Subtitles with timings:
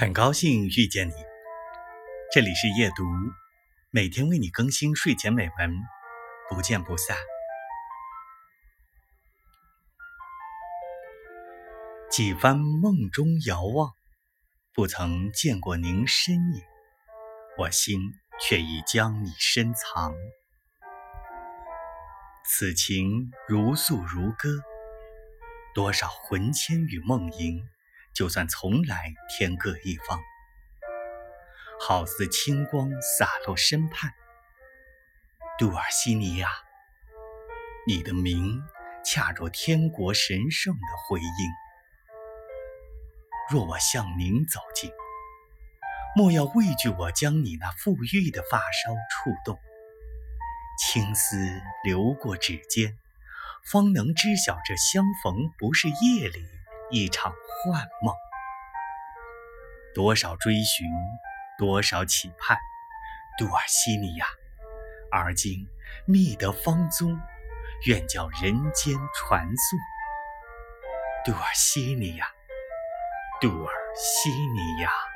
[0.00, 1.12] 很高兴遇见你，
[2.32, 3.04] 这里是夜读，
[3.90, 5.78] 每天为你更新睡前美文，
[6.48, 7.18] 不见不散。
[12.10, 13.92] 几番梦中遥望，
[14.72, 16.62] 不曾见过您身影，
[17.58, 18.00] 我心
[18.40, 20.14] 却已将你深藏。
[22.46, 24.48] 此情如诉如歌，
[25.74, 27.62] 多少魂牵与梦萦。
[28.20, 30.20] 就算从来天各一方，
[31.80, 34.12] 好似清光洒落身畔。
[35.58, 36.50] 杜尔西尼亚，
[37.86, 38.62] 你的名
[39.02, 41.50] 恰若天国神圣的回应。
[43.50, 44.90] 若我向您走近，
[46.14, 49.58] 莫要畏惧我将你那馥郁的发梢触动。
[50.78, 51.38] 青丝
[51.84, 52.98] 流过指尖，
[53.72, 56.59] 方能知晓这相逢不是夜里。
[56.90, 58.14] 一场幻梦，
[59.94, 60.88] 多少追寻，
[61.56, 62.58] 多少期盼，
[63.38, 64.26] 杜尔西尼亚，
[65.12, 65.66] 而今
[66.04, 67.16] 觅得芳踪，
[67.86, 69.78] 愿叫人间传颂。
[71.24, 72.26] 杜尔西尼亚，
[73.40, 75.09] 杜尔西尼亚。